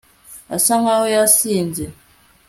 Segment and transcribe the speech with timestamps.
[0.55, 1.83] asa nkaho yasinze